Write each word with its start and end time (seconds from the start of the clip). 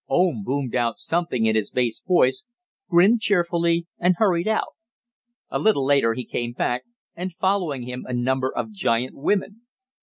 Oom 0.11 0.41
boomed 0.43 0.73
out 0.73 0.97
something 0.97 1.45
in 1.45 1.53
his 1.53 1.69
bass 1.69 1.99
voice, 2.01 2.47
grinned 2.89 3.21
cheerfully, 3.21 3.85
and 3.99 4.15
hurried 4.17 4.47
out. 4.47 4.73
A 5.51 5.59
little 5.59 5.85
later 5.85 6.15
he 6.15 6.25
came 6.25 6.53
back, 6.53 6.85
and 7.13 7.35
following 7.35 7.83
him, 7.83 8.05
a 8.07 8.13
number 8.13 8.51
of 8.51 8.71
giant 8.71 9.13
women. 9.15 9.61